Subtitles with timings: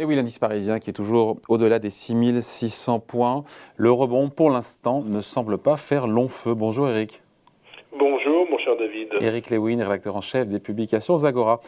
[0.00, 3.42] Et oui, l'indice parisien qui est toujours au-delà des 6600 points.
[3.76, 6.54] Le rebond, pour l'instant, ne semble pas faire long feu.
[6.54, 7.20] Bonjour Eric.
[7.98, 9.08] Bonjour mon cher David.
[9.20, 11.58] Eric Lewin, rédacteur en chef des publications Zagora.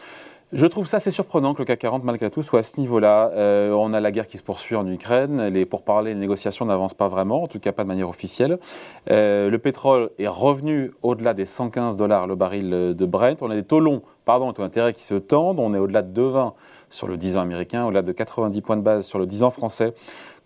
[0.53, 3.31] Je trouve ça assez surprenant que le CAC 40, malgré tout, soit à ce niveau-là.
[3.35, 5.47] Euh, on a la guerre qui se poursuit en Ukraine.
[5.47, 8.59] Les pourparlers, les négociations n'avancent pas vraiment, en tout cas pas de manière officielle.
[9.09, 13.41] Euh, le pétrole est revenu au-delà des 115 dollars le baril de Brent.
[13.41, 15.59] On a des taux longs, pardon, taux d'intérêt qui se tendent.
[15.59, 16.51] On est au-delà de 2,20
[16.89, 19.51] sur le 10 ans américain, au-delà de 90 points de base sur le 10 ans
[19.51, 19.93] français.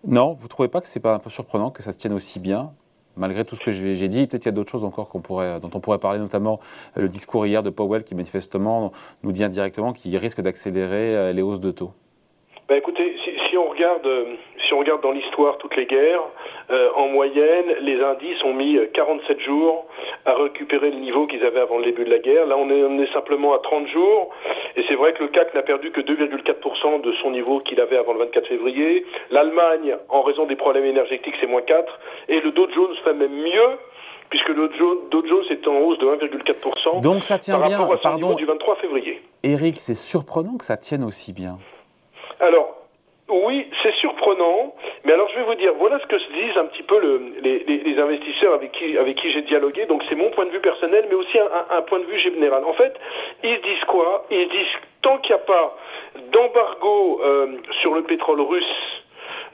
[0.06, 2.12] Non, vous ne trouvez pas que c'est pas un peu surprenant que ça se tienne
[2.12, 2.70] aussi bien
[3.16, 5.80] malgré tout ce que j'ai dit, peut-être qu'il y a d'autres choses encore dont on
[5.80, 6.60] pourrait parler, notamment
[6.96, 11.32] euh, le discours hier de Powell qui manifestement nous dit indirectement qu'il risque d'accélérer euh,
[11.32, 11.90] les hausses de taux.
[12.68, 13.16] Ben écoutez,
[14.06, 16.22] euh, si on regarde dans l'histoire toutes les guerres,
[16.70, 19.86] en moyenne, les indices ont mis 47 jours
[20.24, 22.46] à récupérer le niveau qu'ils avaient avant le début de la guerre.
[22.46, 24.30] Là, on est, on est simplement à 30 jours.
[24.76, 27.96] Et c'est vrai que le CAC n'a perdu que 2,4% de son niveau qu'il avait
[27.96, 29.06] avant le 24 février.
[29.30, 32.00] L'Allemagne, en raison des problèmes énergétiques, c'est moins 4.
[32.28, 33.78] Et le Dow Jones fait même mieux
[34.28, 34.68] puisque le
[35.10, 37.00] Dow Jones est en hausse de 1,4%.
[37.00, 38.26] Donc ça tient par bien, rapport à son pardon.
[38.26, 39.22] Niveau du 23 février.
[39.44, 41.58] Eric, c'est surprenant que ça tienne aussi bien.
[42.40, 42.85] Alors,
[43.28, 44.74] oui, c'est surprenant,
[45.04, 47.32] mais alors je vais vous dire, voilà ce que se disent un petit peu le,
[47.42, 51.06] les, investisseurs avec qui, avec qui j'ai dialogué, donc c'est mon point de vue personnel,
[51.08, 52.64] mais aussi un, un, point de vue général.
[52.64, 52.94] En fait,
[53.42, 54.26] ils disent quoi?
[54.30, 54.66] Ils disent,
[55.02, 55.76] tant qu'il n'y a pas
[56.30, 59.02] d'embargo euh, sur le pétrole russe,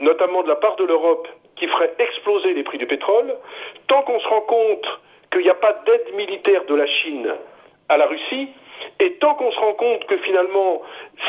[0.00, 3.34] notamment de la part de l'Europe, qui ferait exploser les prix du pétrole,
[3.86, 7.32] tant qu'on se rend compte qu'il n'y a pas d'aide militaire de la Chine
[7.92, 8.48] à la Russie,
[9.00, 10.82] et tant qu'on se rend compte que finalement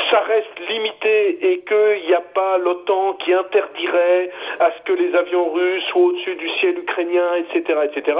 [0.09, 5.15] ça reste limité et qu'il n'y a pas l'OTAN qui interdirait à ce que les
[5.15, 8.17] avions russes soient au-dessus du ciel ukrainien, etc., etc.,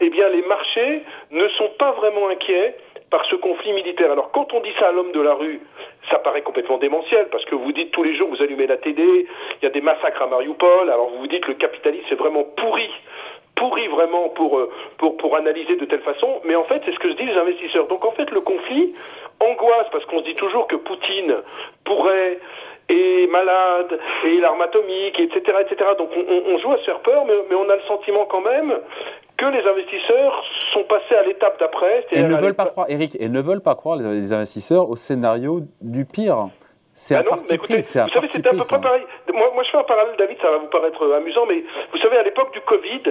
[0.00, 2.76] eh bien les marchés ne sont pas vraiment inquiets
[3.10, 4.10] par ce conflit militaire.
[4.10, 5.60] Alors quand on dit ça à l'homme de la rue,
[6.10, 9.02] ça paraît complètement démentiel parce que vous dites tous les jours, vous allumez la TD,
[9.02, 12.44] il y a des massacres à Mariupol, alors vous vous dites le capitalisme est vraiment
[12.56, 12.90] pourri
[13.62, 14.68] pourri vraiment pour, euh,
[14.98, 17.40] pour, pour analyser de telle façon, mais en fait, c'est ce que se disent les
[17.40, 17.86] investisseurs.
[17.86, 18.92] Donc en fait, le conflit
[19.38, 21.36] angoisse parce qu'on se dit toujours que Poutine
[21.84, 22.40] pourrait
[22.88, 25.90] est malade, et l'arme atomique, etc., etc.
[25.96, 28.40] Donc on, on, joue à se faire peur, mais, mais on a le sentiment quand
[28.40, 28.74] même
[29.36, 32.04] que les investisseurs sont passés à l'étape d'après.
[32.10, 35.60] Et ne veulent pas croire, Eric, et ne veulent pas croire les investisseurs au scénario
[35.80, 36.48] du pire.
[36.94, 39.02] C'est bah un parti écoutez, Vous savez, c'était à peu près pareil.
[39.32, 42.18] Moi, moi, je fais un parallèle, David, ça va vous paraître amusant, mais vous savez,
[42.18, 43.02] à l'époque du Covid,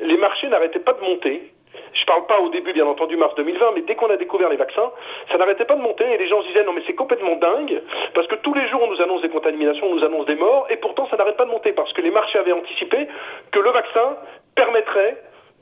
[0.00, 1.52] les marchés n'arrêtaient pas de monter.
[1.92, 4.56] Je parle pas au début, bien entendu, mars 2020, mais dès qu'on a découvert les
[4.56, 4.92] vaccins,
[5.30, 7.82] ça n'arrêtait pas de monter et les gens se disaient non mais c'est complètement dingue
[8.14, 10.66] parce que tous les jours on nous annonce des contaminations, on nous annonce des morts
[10.70, 13.08] et pourtant ça n'arrête pas de monter parce que les marchés avaient anticipé
[13.52, 14.16] que le vaccin
[14.54, 15.16] permettrait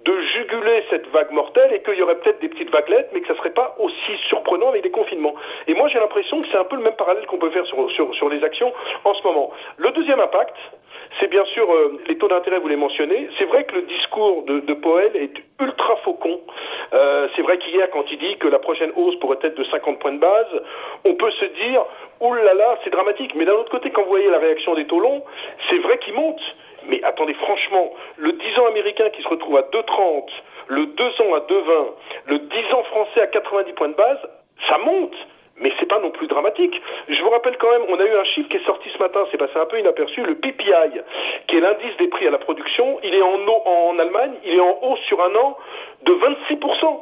[0.04, 3.28] de juguler cette vague mortelle et qu'il y aurait peut-être des petites vaguelettes, mais que
[3.28, 5.34] ça serait pas aussi surprenant avec des confinements.
[5.68, 7.90] Et moi, j'ai l'impression que c'est un peu le même parallèle qu'on peut faire sur,
[7.92, 8.72] sur, sur, les actions
[9.04, 9.50] en ce moment.
[9.76, 10.56] Le deuxième impact,
[11.20, 13.28] c'est bien sûr euh, les taux d'intérêt, vous les mentionnez.
[13.38, 16.40] C'est vrai que le discours de, de Powell est ultra faucon.
[16.94, 19.98] Euh, c'est vrai qu'hier, quand il dit que la prochaine hausse pourrait être de 50
[20.00, 20.48] points de base,
[21.04, 21.84] on peut se dire,
[22.20, 23.34] oulala, là là, c'est dramatique.
[23.36, 25.22] Mais d'un autre côté, quand vous voyez la réaction des taux longs,
[25.70, 26.42] c'est vrai qu'ils montent.
[26.88, 30.28] Mais attendez, franchement, le 10 ans américain qui se retrouve à 2,30,
[30.68, 31.86] le 2 ans à 2,20,
[32.26, 34.18] le 10 ans français à 90 points de base,
[34.68, 35.16] ça monte.
[35.58, 36.80] Mais c'est pas non plus dramatique.
[37.08, 39.20] Je vous rappelle quand même, on a eu un chiffre qui est sorti ce matin,
[39.30, 41.00] c'est passé un peu inaperçu, le PPI,
[41.46, 44.60] qui est l'indice des prix à la production, il est en, en Allemagne, il est
[44.60, 45.58] en hausse sur un an
[46.04, 47.00] de 26%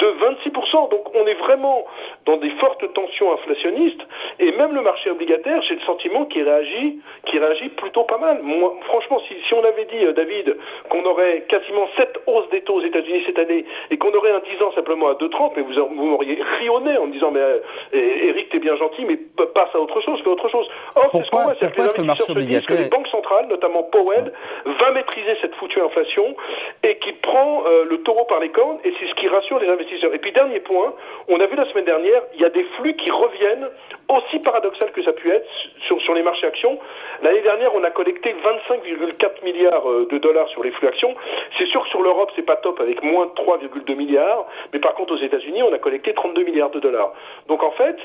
[0.00, 0.90] de 26%.
[0.90, 1.84] Donc on est vraiment
[2.26, 4.00] dans des fortes tensions inflationnistes
[4.38, 8.40] et même le marché obligataire, j'ai le sentiment qu'il réagit, qui réagit plutôt pas mal.
[8.42, 10.56] Moi, franchement, si, si on avait dit, euh, David,
[10.88, 14.40] qu'on aurait quasiment 7 hausses des taux aux États-Unis cette année et qu'on aurait un
[14.40, 17.58] 10 ans simplement à 2,30, mais vous, vous m'auriez rionné en me disant, mais euh,
[17.92, 19.16] Eric, t'es bien gentil, mais
[19.54, 20.68] passe à autre chose, fais autre chose.
[20.96, 23.46] Or, c'est ce qu'on voit, c'est que les investisseurs se disent que les banques centrales,
[23.48, 24.32] notamment Powell,
[24.64, 26.34] va maîtriser cette foutue inflation
[26.82, 29.68] et qui prend euh, le taureau par les cornes et c'est ce qui rassure les
[29.68, 30.94] investisseurs et puis dernier point,
[31.28, 33.68] on a vu la semaine dernière, il y a des flux qui reviennent,
[34.08, 35.46] aussi paradoxal que ça pu être,
[35.86, 36.78] sur, les marchés actions.
[37.22, 38.34] L'année dernière, on a collecté
[38.68, 41.14] 25,4 milliards euh, de dollars sur les flux actions.
[41.58, 44.94] C'est sûr que sur l'Europe, c'est pas top avec moins de 3,2 milliards, mais par
[44.94, 47.12] contre aux États-Unis, on a collecté 32 milliards de dollars.
[47.48, 47.96] Donc en fait,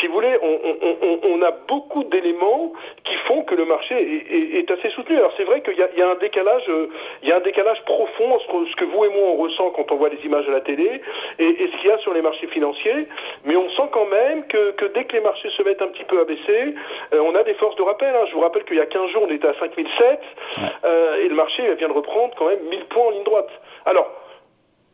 [0.00, 2.72] si vous voulez, on, a beaucoup d'éléments
[3.26, 5.16] font que le marché est, est, est assez soutenu.
[5.16, 6.88] Alors c'est vrai qu'il y, y a, un décalage, euh,
[7.22, 9.90] il y a un décalage profond entre ce que vous et moi on ressent quand
[9.92, 11.00] on voit les images de la télé
[11.38, 13.08] et, et ce qu'il y a sur les marchés financiers,
[13.44, 16.04] mais on sent quand même que, que, dès que les marchés se mettent un petit
[16.04, 16.74] peu à baisser,
[17.12, 18.14] euh, on a des forces de rappel.
[18.14, 18.26] Hein.
[18.28, 20.20] Je vous rappelle qu'il y a 15 jours, on était à 5007,
[20.84, 23.50] euh, et le marché vient de reprendre quand même 1000 points en ligne droite.
[23.86, 24.10] Alors,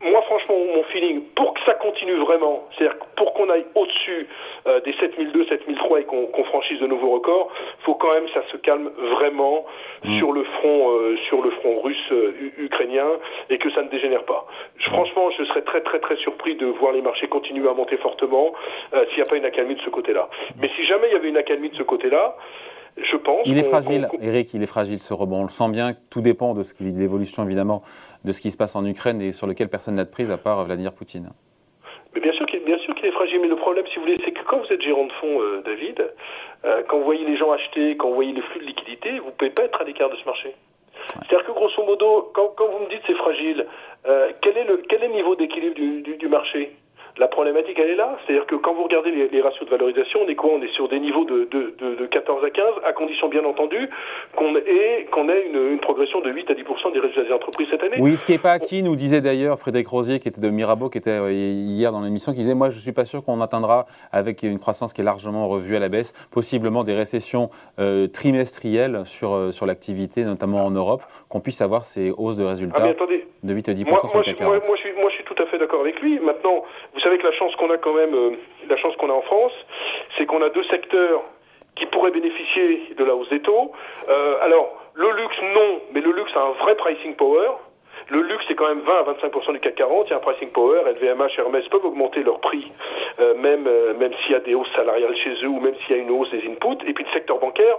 [0.03, 4.27] moi, franchement, mon feeling, pour que ça continue vraiment, c'est-à-dire pour qu'on aille au-dessus
[4.67, 7.49] euh, des 7002, 7003 et qu'on franchisse de nouveaux records,
[7.83, 9.65] faut quand même que ça se calme vraiment
[10.03, 10.17] mm.
[10.17, 13.07] sur le front, euh, sur le front russe euh, ukrainien
[13.49, 14.47] et que ça ne dégénère pas.
[14.79, 18.53] franchement, je serais très très très surpris de voir les marchés continuer à monter fortement
[19.09, 20.29] s'il n'y a pas une accalmie de ce côté-là.
[20.59, 22.35] Mais si jamais il y avait une accalmie de ce côté-là,
[23.09, 23.41] je pense.
[23.45, 25.39] Il est fragile, Eric, il est fragile ce rebond.
[25.39, 27.83] On le sent bien, tout dépend de, ce qui, de l'évolution évidemment
[28.23, 30.37] de ce qui se passe en Ukraine et sur lequel personne n'a de prise à
[30.37, 31.29] part Vladimir Poutine.
[32.13, 34.59] Mais bien sûr qu'il est fragile, mais le problème, si vous voulez, c'est que quand
[34.59, 36.13] vous êtes gérant de fonds, euh, David,
[36.65, 39.27] euh, quand vous voyez les gens acheter, quand vous voyez les flux de liquidités, vous
[39.27, 40.53] ne pouvez pas être à l'écart de ce marché.
[41.07, 43.65] C'est-à-dire que grosso modo, quand, quand, vous me dites c'est fragile,
[44.07, 46.71] euh, quel, est le, quel est le niveau d'équilibre du, du, du marché?
[47.17, 48.17] La problématique, elle est là.
[48.25, 50.51] C'est-à-dire que quand vous regardez les, ratios de valorisation, on est quoi?
[50.53, 53.89] On est sur des niveaux de, de, de, 14 à 15, à condition bien entendu
[54.35, 57.67] qu'on ait, qu'on ait une, une, progression de 8 à 10% des résultats des entreprises
[57.69, 57.97] cette année.
[57.99, 60.89] Oui, ce qui n'est pas acquis, nous disait d'ailleurs Frédéric Rosier, qui était de Mirabeau,
[60.89, 63.41] qui était euh, hier dans l'émission, qui disait Moi, je ne suis pas sûr qu'on
[63.41, 67.49] atteindra, avec une croissance qui est largement revue à la baisse, possiblement des récessions
[67.79, 72.43] euh, trimestrielles sur, euh, sur l'activité, notamment en Europe, qu'on puisse avoir ces hausses de
[72.43, 72.93] résultats ah,
[73.43, 75.41] de 8 à 10 moi, sur moi, je, moi, je suis, moi, je suis tout
[75.41, 76.19] à fait d'accord avec lui.
[76.19, 78.31] Maintenant, vous savez que la chance qu'on a quand même, euh,
[78.69, 79.53] la chance qu'on a en France,
[80.17, 81.23] c'est qu'on a deux secteurs
[81.75, 83.71] qui pourraient bénéficier de la hausse des taux.
[84.09, 87.49] Euh, alors, le luxe, non, mais le luxe a un vrai pricing power.
[88.09, 90.07] Le luxe, c'est quand même 20 à 25% du CAC 40.
[90.07, 90.81] Il y a un pricing power.
[90.85, 92.71] LVMH, Hermès peuvent augmenter leur prix,
[93.19, 95.95] euh, même, euh, même s'il y a des hausses salariales chez eux ou même s'il
[95.95, 96.85] y a une hausse des inputs.
[96.87, 97.75] Et puis le secteur bancaire,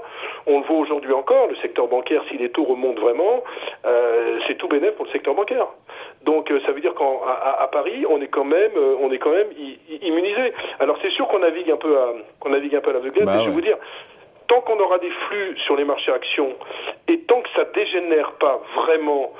[0.46, 1.48] on le voit aujourd'hui encore.
[1.48, 3.42] Le secteur bancaire, si les taux remontent vraiment,
[3.84, 5.66] euh, c'est tout bénéf pour le secteur bancaire.
[6.24, 8.70] Donc ça veut dire qu'à à, Paris, on est quand même,
[9.00, 9.48] on est quand même
[10.02, 10.52] immunisé.
[10.78, 13.32] Alors c'est sûr qu'on navigue un peu à, qu'on navigue un peu à l'aveuglette, bah
[13.34, 13.76] mais je vais vous dire,
[14.52, 16.54] tant qu'on aura des flux sur les marchés actions
[17.08, 19.32] et tant que ça dégénère pas vraiment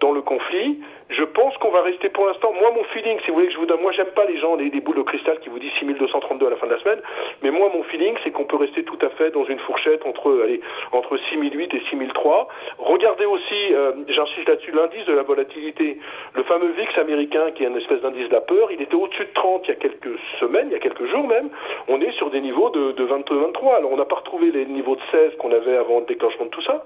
[0.00, 0.80] dans le conflit.
[1.10, 2.52] Je pense qu'on va rester pour l'instant.
[2.52, 4.54] Moi, mon feeling, si vous voulez que je vous donne, moi, j'aime pas les gens,
[4.54, 7.00] les, boules de cristal qui vous disent 6232 à la fin de la semaine.
[7.42, 10.40] Mais moi, mon feeling, c'est qu'on peut rester tout à fait dans une fourchette entre,
[10.42, 10.60] allez,
[10.92, 12.48] entre 6008 et 6003.
[12.78, 15.98] Regardez aussi, euh, j'insiste là-dessus, l'indice de la volatilité.
[16.34, 19.24] Le fameux VIX américain, qui est une espèce d'indice de la peur, il était au-dessus
[19.24, 21.50] de 30 il y a quelques semaines, il y a quelques jours même.
[21.88, 23.78] On est sur des niveaux de, de 22-23.
[23.78, 26.50] Alors, on n'a pas retrouvé les niveaux de 16 qu'on avait avant le déclenchement de
[26.50, 26.84] tout ça.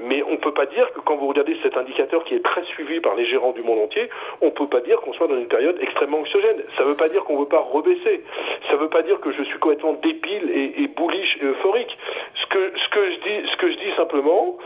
[0.00, 2.64] Mais on ne peut pas dire que quand vous regardez cet indicateur qui est très
[2.64, 4.08] suivi par les gérants du monde entier,
[4.40, 6.62] on ne peut pas dire qu'on soit dans une période extrêmement anxiogène.
[6.76, 8.24] Ça ne veut pas dire qu'on ne veut pas rebaisser.
[8.68, 11.96] Ça ne veut pas dire que je suis complètement débile et, et bullish et euphorique.
[12.34, 14.56] Ce que, ce que je dis, ce que je dis simplement,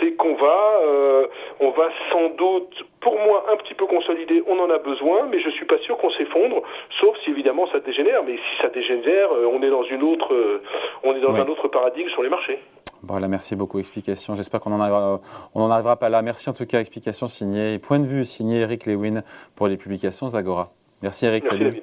[0.00, 1.26] c'est qu'on va, euh,
[1.60, 4.42] on va sans doute, pour moi, un petit peu consolider.
[4.46, 6.62] On en a besoin, mais je suis pas sûr qu'on s'effondre,
[7.00, 8.22] sauf si évidemment ça dégénère.
[8.24, 10.62] Mais si ça dégénère, euh, on est dans une autre, euh,
[11.02, 12.58] on est dans un autre paradigme sur les marchés.
[13.02, 13.78] Voilà, merci beaucoup.
[13.78, 14.34] Explication.
[14.34, 15.20] J'espère qu'on n'en arrivera,
[15.54, 16.22] on arrivera pas là.
[16.22, 16.80] Merci en tout cas.
[16.80, 19.22] Explication signée, point de vue signé Eric Lewin
[19.54, 20.72] pour les publications Zagora.
[21.02, 21.44] Merci Eric.
[21.44, 21.82] salut.